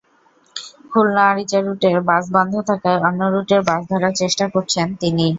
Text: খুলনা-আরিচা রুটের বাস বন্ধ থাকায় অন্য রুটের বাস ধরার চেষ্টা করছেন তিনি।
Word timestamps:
খুলনা-আরিচা 0.91 1.59
রুটের 1.59 1.97
বাস 2.07 2.25
বন্ধ 2.35 2.53
থাকায় 2.69 2.99
অন্য 3.07 3.21
রুটের 3.33 3.61
বাস 3.65 3.81
ধরার 3.91 4.13
চেষ্টা 4.21 4.45
করছেন 4.53 4.87
তিনি। 5.01 5.25